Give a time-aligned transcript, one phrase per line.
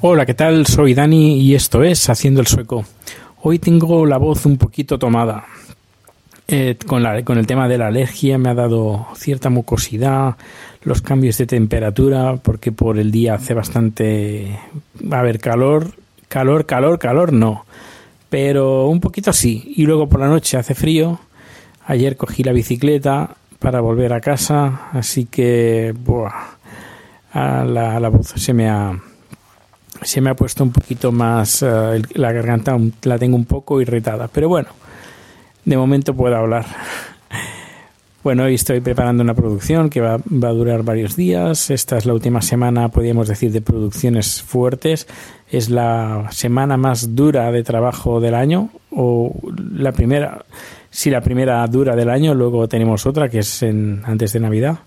[0.00, 0.66] Hola, ¿qué tal?
[0.66, 2.84] Soy Dani y esto es Haciendo el Sueco.
[3.42, 5.44] Hoy tengo la voz un poquito tomada.
[6.46, 10.36] Eh, con, la, con el tema de la alergia me ha dado cierta mucosidad,
[10.82, 14.56] los cambios de temperatura, porque por el día hace bastante...
[15.12, 15.94] Va a haber calor,
[16.28, 17.64] calor, calor, calor, no.
[18.28, 19.74] Pero un poquito sí.
[19.76, 21.18] Y luego por la noche hace frío.
[21.86, 25.94] Ayer cogí la bicicleta para volver a casa, así que...
[26.04, 26.32] Buah,
[27.32, 28.92] a la, la voz se me ha
[30.02, 34.28] se me ha puesto un poquito más el- la garganta la tengo un poco irritada
[34.28, 34.68] pero bueno
[35.64, 36.66] de momento puedo hablar.
[38.24, 41.70] Bueno hoy estoy preparando una producción que va, va a durar varios días.
[41.70, 45.06] Esta es la última semana podríamos decir de producciones fuertes.
[45.50, 49.34] Es la semana más dura de trabajo del año o
[49.72, 50.44] la primera
[50.92, 54.78] si la primera dura del año luego tenemos otra que es en, antes de navidad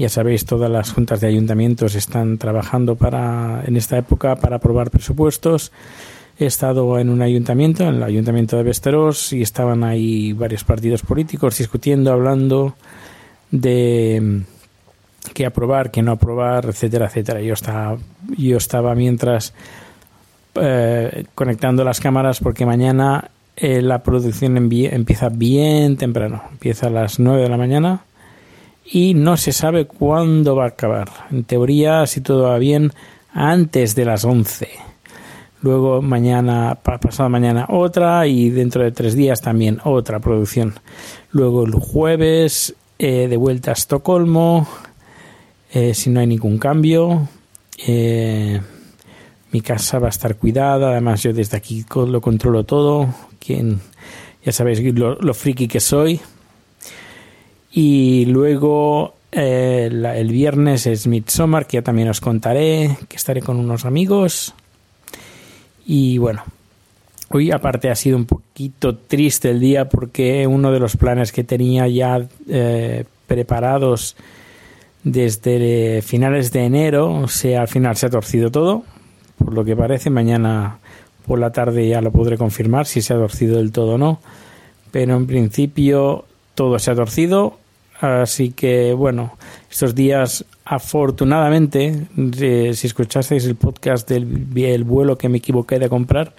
[0.00, 4.90] ya sabéis, todas las juntas de ayuntamientos están trabajando para en esta época para aprobar
[4.90, 5.72] presupuestos.
[6.38, 11.02] He estado en un ayuntamiento, en el ayuntamiento de Besteros, y estaban ahí varios partidos
[11.02, 12.76] políticos discutiendo, hablando
[13.50, 17.42] de mm, qué aprobar, qué no aprobar, etcétera, etcétera.
[17.42, 17.98] Yo estaba,
[18.38, 19.52] yo estaba mientras
[20.54, 23.30] eh, conectando las cámaras porque mañana
[23.60, 28.04] eh, la producción empieza bien temprano, empieza a las 9 de la mañana
[28.84, 31.08] y no se sabe cuándo va a acabar.
[31.30, 32.92] En teoría, si todo va bien,
[33.32, 34.68] antes de las 11.
[35.62, 40.74] Luego mañana, pa- pasado mañana otra y dentro de tres días también otra producción.
[41.32, 44.66] Luego el jueves eh, de vuelta a Estocolmo,
[45.72, 47.28] eh, si no hay ningún cambio.
[49.52, 53.12] Mi casa va a estar cuidada, además yo desde aquí lo controlo todo.
[53.38, 53.80] Quien,
[54.44, 56.20] ya sabéis lo, lo friki que soy.
[57.72, 63.58] Y luego eh, el viernes es Midsommar, que ya también os contaré, que estaré con
[63.58, 64.54] unos amigos.
[65.86, 66.42] Y bueno,
[67.30, 71.44] hoy aparte ha sido un poquito triste el día porque uno de los planes que
[71.44, 74.16] tenía ya eh, preparados
[75.02, 78.84] desde finales de enero, o sea, al final se ha torcido todo,
[79.42, 80.10] por lo que parece.
[80.10, 80.78] Mañana
[81.26, 84.20] por la tarde ya lo podré confirmar si se ha torcido del todo o no.
[84.92, 86.24] Pero en principio
[86.54, 87.58] todo se ha torcido.
[88.00, 89.32] Así que bueno,
[89.70, 92.06] estos días afortunadamente,
[92.74, 96.32] si escuchasteis el podcast del vuelo que me equivoqué de comprar,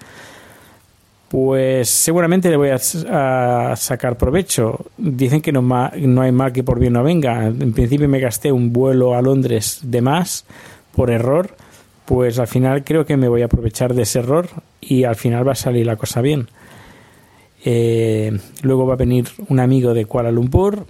[1.28, 4.84] pues seguramente le voy a sacar provecho.
[4.98, 7.46] Dicen que no, ma- no hay mal que por bien no venga.
[7.46, 10.44] En principio me gasté un vuelo a Londres de más
[10.94, 11.56] por error.
[12.04, 14.48] Pues al final creo que me voy a aprovechar de ese error
[14.80, 16.48] y al final va a salir la cosa bien.
[17.64, 20.86] Eh, luego va a venir un amigo de Kuala Lumpur.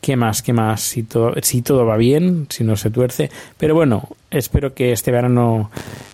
[0.00, 0.42] ¿Qué más?
[0.42, 0.80] ¿Qué más?
[0.80, 3.30] Si todo, si todo va bien, si no se tuerce.
[3.58, 5.70] Pero bueno, espero que este verano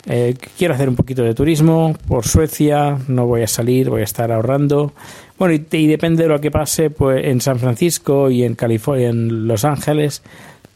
[0.06, 2.98] eh, quiero hacer un poquito de turismo por Suecia.
[3.08, 4.94] No voy a salir, voy a estar ahorrando.
[5.38, 9.10] Bueno, y, y depende de lo que pase pues en San Francisco y en California,
[9.10, 10.22] en Los Ángeles,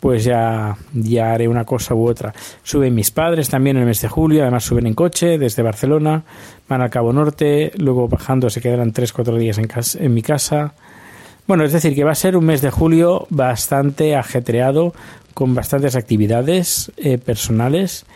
[0.00, 2.32] pues ya, ya haré una cosa u otra.
[2.62, 6.24] Suben mis padres también en el mes de julio, además suben en coche desde Barcelona,
[6.68, 10.74] van al Cabo Norte, luego bajando se quedarán 3-4 días en, casa, en mi casa.
[11.46, 14.92] Bueno, es decir, que va a ser un mes de julio bastante ajetreado,
[15.38, 18.06] con bastantes actividades eh, personales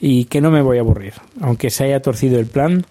[0.00, 1.12] y que no me voy a aburrir.
[1.40, 2.86] Aunque se haya torcido el plan,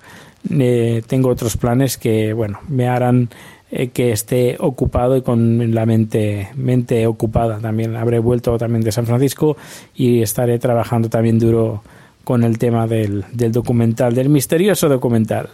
[0.50, 3.30] eh, tengo otros planes que, bueno, me harán
[3.72, 7.96] eh, que esté ocupado y con la mente, mente ocupada también.
[7.96, 9.56] Habré vuelto también de San Francisco
[9.96, 11.82] y estaré trabajando también duro
[12.24, 15.50] con el tema del, del documental, del misterioso documental.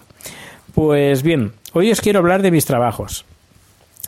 [0.74, 3.26] Pues bien, hoy os quiero hablar de mis trabajos.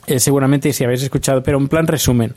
[0.06, 2.34] Eh, seguramente si habéis escuchado, pero en plan resumen,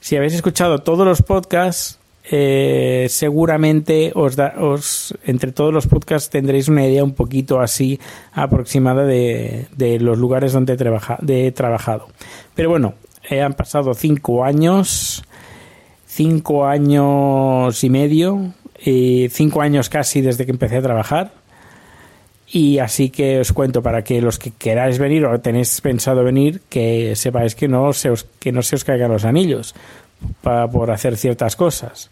[0.00, 6.28] si habéis escuchado todos los podcasts, eh, seguramente os, da, os entre todos los podcasts
[6.28, 8.00] tendréis una idea un poquito así
[8.32, 12.08] aproximada de, de los lugares donde he, trabaja, de, he trabajado.
[12.54, 12.94] Pero bueno,
[13.30, 15.22] eh, han pasado cinco años,
[16.04, 21.32] cinco años y medio, y cinco años casi desde que empecé a trabajar.
[22.48, 26.62] Y así que os cuento para que los que queráis venir o tenéis pensado venir,
[26.68, 29.74] que sepáis que no se os, que no se os caigan los anillos
[30.42, 32.10] para, por hacer ciertas cosas.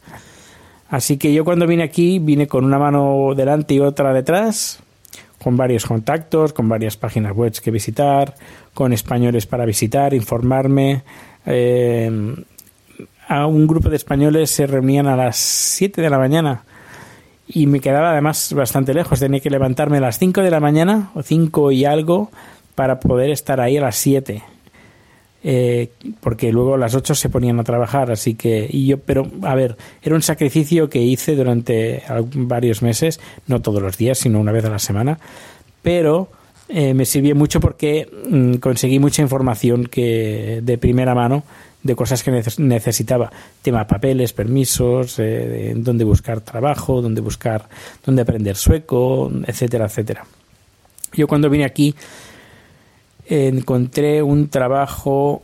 [0.89, 4.81] Así que yo cuando vine aquí vine con una mano delante y otra detrás,
[5.43, 8.35] con varios contactos, con varias páginas web que visitar,
[8.73, 11.03] con españoles para visitar, informarme.
[11.47, 12.35] Eh,
[13.27, 16.63] a un grupo de españoles se reunían a las 7 de la mañana
[17.47, 19.21] y me quedaba además bastante lejos.
[19.21, 22.31] Tenía que levantarme a las 5 de la mañana o 5 y algo
[22.75, 24.43] para poder estar ahí a las 7
[25.47, 29.31] eh, porque luego a las 8 se ponían a trabajar, así que, y yo, pero
[29.43, 32.03] a ver, era un sacrificio que hice durante
[32.35, 35.19] varios meses, no todos los días, sino una vez a la semana,
[35.83, 36.31] pero
[36.71, 41.45] eh, me sirvió mucho porque mm, conseguí mucha información que de primera mano
[41.83, 43.31] de cosas que necesitaba,
[43.61, 47.69] tema papeles, permisos, eh, dónde buscar trabajo, dónde buscar,
[48.07, 50.25] dónde aprender sueco, etcétera, etcétera.
[51.13, 51.95] Yo cuando vine aquí
[53.27, 55.43] encontré un trabajo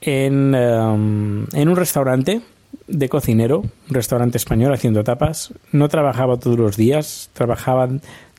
[0.00, 2.40] en, um, en un restaurante
[2.88, 5.52] de cocinero, un restaurante español haciendo tapas.
[5.72, 7.88] No trabajaba todos los días, trabajaba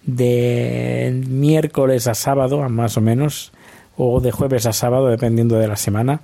[0.05, 3.51] de miércoles a sábado, más o menos,
[3.95, 6.21] o de jueves a sábado, dependiendo de la semana.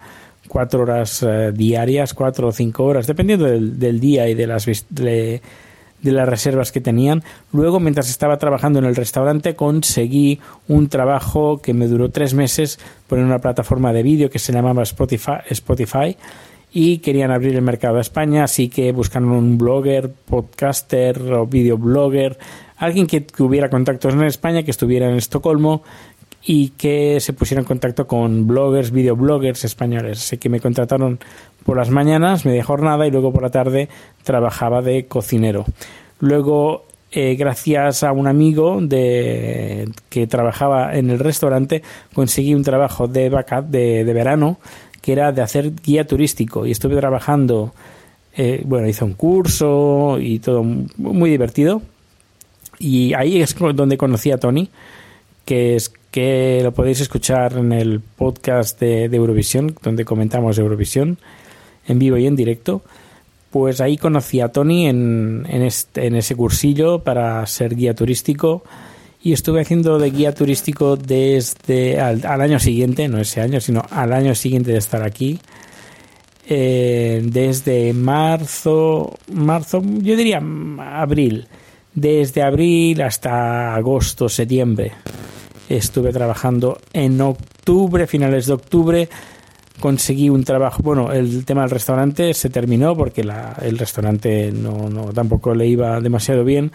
[0.47, 4.65] Cuatro horas eh, diarias, cuatro o cinco horas, dependiendo del, del día y de las,
[4.89, 5.41] de,
[6.01, 7.23] de las reservas que tenían.
[7.51, 12.79] Luego, mientras estaba trabajando en el restaurante, conseguí un trabajo que me duró tres meses
[13.07, 16.15] por una plataforma de vídeo que se llamaba Spotify, Spotify
[16.71, 22.37] y querían abrir el mercado a España, así que buscaron un blogger, podcaster o videoblogger,
[22.77, 25.83] alguien que, que hubiera contactos en España, que estuviera en Estocolmo
[26.43, 30.19] y que se pusiera en contacto con bloggers, videobloggers españoles.
[30.19, 31.19] Así que me contrataron
[31.63, 33.89] por las mañanas, media jornada, y luego por la tarde
[34.23, 35.65] trabajaba de cocinero.
[36.19, 41.81] Luego, eh, gracias a un amigo de, que trabajaba en el restaurante,
[42.13, 43.29] conseguí un trabajo de,
[43.69, 44.59] de, de verano
[45.01, 47.73] que era de hacer guía turístico y estuve trabajando,
[48.35, 51.81] eh, bueno, hice un curso y todo muy divertido.
[52.79, 54.69] Y ahí es donde conocí a Tony,
[55.45, 61.17] que es que lo podéis escuchar en el podcast de, de Eurovisión, donde comentamos Eurovisión
[61.89, 62.81] en vivo y en directo.
[63.51, 68.63] Pues ahí conocí a Tony en, en, este, en ese cursillo para ser guía turístico
[69.21, 74.13] y estuve haciendo de guía turístico desde al, año siguiente, no ese año, sino al
[74.13, 75.39] año siguiente de estar aquí.
[76.47, 80.41] Eh, desde marzo, marzo, yo diría
[80.79, 81.47] abril,
[81.93, 84.93] desde abril hasta agosto, septiembre.
[85.67, 89.09] Estuve trabajando en octubre, finales de octubre,
[89.79, 90.81] conseguí un trabajo.
[90.83, 95.67] Bueno, el tema del restaurante se terminó porque la, el restaurante no, no, tampoco le
[95.67, 96.71] iba demasiado bien.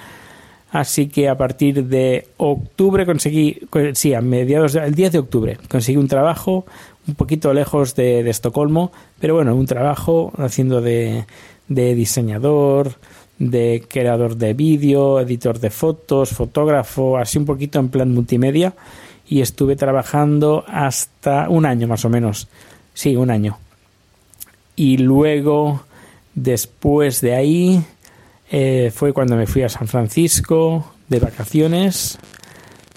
[0.70, 3.60] Así que a partir de octubre conseguí,
[3.92, 6.66] sí, a mediados, el 10 de octubre, conseguí un trabajo
[7.06, 8.90] un poquito lejos de, de Estocolmo,
[9.20, 11.26] pero bueno, un trabajo haciendo de,
[11.68, 12.94] de diseñador,
[13.38, 18.74] de creador de vídeo, editor de fotos, fotógrafo, así un poquito en plan multimedia
[19.26, 22.48] y estuve trabajando hasta un año más o menos
[22.94, 23.58] Sí, un año.
[24.76, 25.82] Y luego,
[26.34, 27.84] después de ahí,
[28.50, 32.18] eh, fue cuando me fui a San Francisco de vacaciones.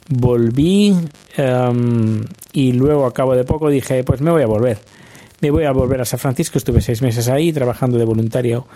[0.10, 0.96] Volví
[1.38, 2.22] um,
[2.54, 4.80] y luego, a cabo de poco, dije, pues me voy a volver.
[5.42, 6.58] Me voy a volver a San Francisco.
[6.58, 8.68] Estuve seis meses ahí trabajando de voluntario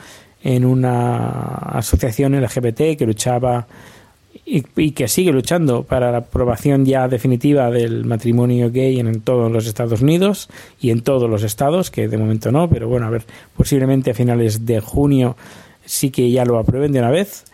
[0.44, 3.68] en una asociación LGBT que luchaba
[4.46, 9.52] y, que sigue luchando para la aprobación ya definitiva del matrimonio gay en, en, todos
[9.52, 13.10] los Estados Unidos y en todos los estados, que de momento no, pero bueno, a
[13.10, 13.24] ver,
[13.56, 15.38] posiblemente a finales de junio
[15.86, 17.46] sí que ya lo aprueben de una vez.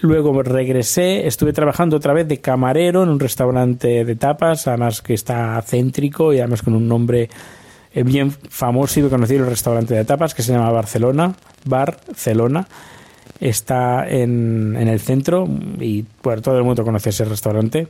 [0.00, 5.14] Luego regresé, estuve trabajando otra vez de camarero en un restaurante de tapas, además que
[5.14, 7.28] está céntrico y además con un nombre
[7.92, 11.34] eh, bien famoso y conocido el restaurante de tapas que se llama Barcelona,
[11.64, 12.66] Barcelona
[13.40, 15.48] está en, en el centro
[15.80, 17.88] y bueno, todo el mundo conoce ese restaurante.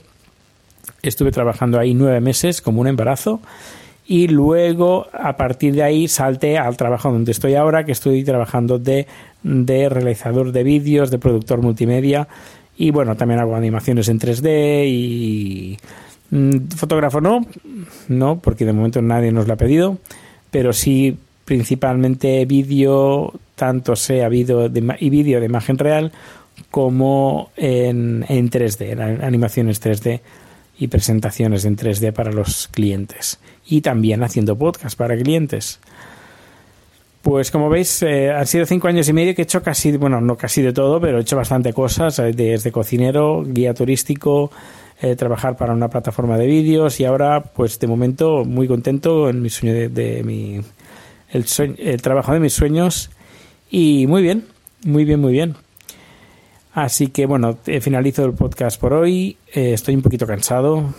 [1.02, 3.40] Estuve trabajando ahí nueve meses como un embarazo
[4.06, 8.78] y luego a partir de ahí salté al trabajo donde estoy ahora, que estoy trabajando
[8.78, 9.06] de,
[9.42, 12.28] de realizador de vídeos, de productor multimedia
[12.76, 15.78] y bueno, también hago animaciones en 3D y
[16.30, 17.46] mm, fotógrafo no,
[18.08, 19.98] no, porque de momento nadie nos lo ha pedido,
[20.50, 26.10] pero sí principalmente vídeo, tanto sea vídeo de, y vídeo de imagen real
[26.72, 30.20] como en, en 3D, en animaciones 3D
[30.80, 35.78] y presentaciones en 3D para los clientes y también haciendo podcast para clientes.
[37.22, 40.20] Pues como veis, eh, han sido cinco años y medio que he hecho casi, bueno,
[40.20, 44.50] no casi de todo, pero he hecho bastante cosas, eh, desde cocinero, guía turístico,
[45.00, 49.40] eh, trabajar para una plataforma de vídeos y ahora, pues de momento, muy contento en
[49.40, 50.60] mi sueño de, de mi,
[51.30, 53.10] el, sueño, el trabajo de mis sueños
[53.72, 54.44] y muy bien,
[54.84, 55.56] muy bien, muy bien.
[56.74, 59.38] Así que bueno, finalizo el podcast por hoy.
[59.52, 60.94] Eh, estoy un poquito cansado.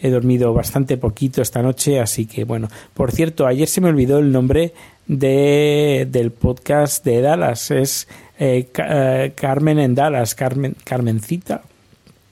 [0.00, 2.68] He dormido bastante poquito esta noche, así que bueno.
[2.94, 4.72] Por cierto, ayer se me olvidó el nombre
[5.06, 7.70] de, del podcast de Dallas.
[7.70, 8.08] Es
[8.38, 11.60] eh, eh, Carmen en Dallas, Carmen, Carmencita.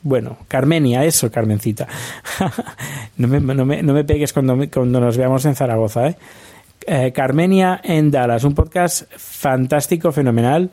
[0.03, 1.87] Bueno, Carmenia, eso, Carmencita.
[3.19, 6.17] no, me, no, me, no, me, pegues cuando, cuando nos veamos en Zaragoza, ¿eh?
[6.87, 7.13] ¿Eh?
[7.13, 10.71] Carmenia en Dallas, un podcast fantástico, fenomenal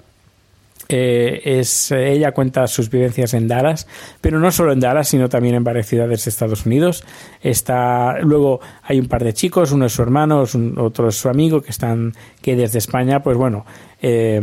[0.89, 3.87] eh, es ella cuenta sus vivencias en Dallas,
[4.21, 7.03] pero no solo en Dallas, sino también en varias ciudades de Estados Unidos.
[7.41, 10.45] Está luego hay un par de chicos, uno es su hermano,
[10.77, 13.65] otro es su amigo que están que desde España, pues bueno,
[14.01, 14.41] eh,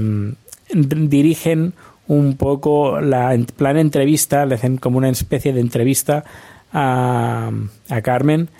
[0.68, 1.72] dirigen
[2.08, 6.24] un poco la plan entrevista, le hacen como una especie de entrevista
[6.74, 7.50] a,
[7.88, 8.50] a Carmen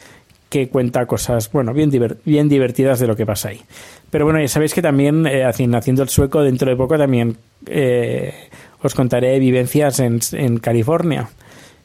[0.54, 1.90] que cuenta cosas, bueno, bien,
[2.24, 3.60] bien divertidas de lo que pasa ahí.
[4.08, 8.32] Pero bueno, ya sabéis que también, eh, haciendo el sueco, dentro de poco también eh,
[8.80, 11.28] os contaré vivencias en, en, California.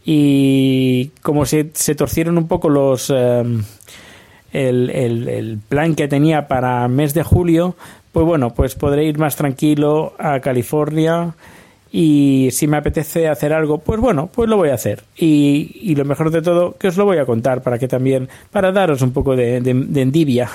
[0.05, 3.09] Y como se, se torcieron un poco los...
[3.09, 3.43] Eh,
[4.51, 7.75] el, el, plan que tenía para mes de julio,
[8.11, 11.33] pues bueno, pues podré ir más tranquilo a California
[11.91, 15.03] y si me apetece hacer algo, pues bueno, pues lo voy a hacer.
[15.17, 18.29] Y, y, lo mejor de todo, que os lo voy a contar para que también,
[18.51, 20.49] para daros un poco de, de, de envidia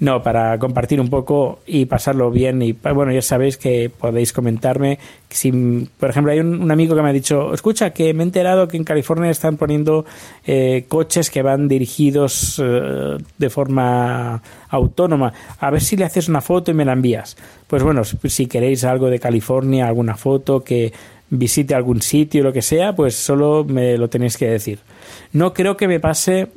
[0.00, 2.60] no, para compartir un poco y pasarlo bien.
[2.62, 4.98] Y bueno, ya sabéis que podéis comentarme.
[5.30, 5.52] Si,
[5.98, 8.76] por ejemplo, hay un, amigo que me ha dicho: Escucha, que me he enterado que
[8.76, 10.04] en California están poniendo
[10.46, 15.32] eh, coches que van dirigidos eh, de forma autónoma.
[15.60, 17.36] A ver si le haces una foto y me la envías.
[17.68, 20.92] Pues bueno, si queréis algo de California, alguna foto que
[21.30, 24.80] visite algún sitio, lo que sea, pues solo me lo tenéis que decir.
[25.32, 26.48] No creo que me pase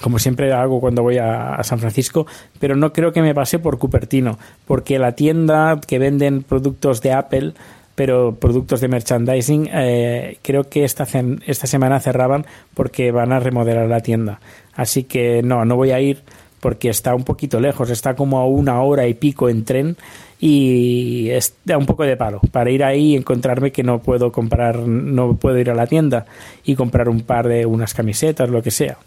[0.00, 2.26] como siempre hago cuando voy a, San Francisco,
[2.58, 7.12] pero no creo que me pase por Cupertino, porque la tienda que venden productos de
[7.12, 7.52] Apple,
[7.94, 11.06] pero productos de merchandising, eh, creo que esta,
[11.46, 14.40] esta semana cerraban porque van a remodelar la tienda.
[14.74, 16.22] Así que no, no voy a ir
[16.60, 19.96] porque está un poquito lejos, está como a una hora y pico en tren
[20.38, 24.30] y es, da un poco de palo para ir ahí y encontrarme que no puedo
[24.30, 26.26] comprar, no puedo ir a la tienda
[26.64, 28.98] y comprar un par de unas camisetas, lo que sea.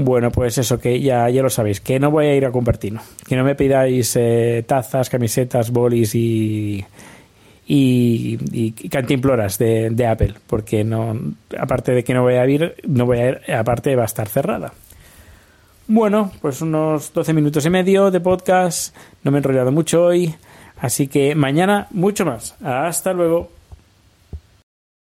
[0.00, 3.00] Bueno, pues eso, que ya, ya lo sabéis, que no voy a ir a Cupertino.
[3.26, 6.84] Que no me pidáis eh, tazas, camisetas, bolis y,
[7.66, 11.18] y, y cantimploras de, de, Apple, porque no,
[11.58, 14.28] aparte de que no voy a ir, no voy a ir, aparte va a estar
[14.28, 14.72] cerrada.
[15.88, 20.32] Bueno, pues unos 12 minutos y medio de podcast, no me he enrollado mucho hoy,
[20.80, 22.54] así que mañana mucho más.
[22.62, 23.57] Hasta luego.